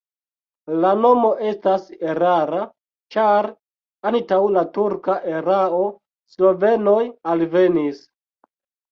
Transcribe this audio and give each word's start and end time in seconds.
La 0.83 0.91
nomo 0.99 1.27
estas 1.49 1.83
erara, 2.11 2.61
ĉar 3.15 3.47
antaŭ 4.11 4.39
la 4.55 4.63
turka 4.77 5.17
erao 5.41 5.83
slovenoj 6.37 6.95
alvenis. 7.35 8.01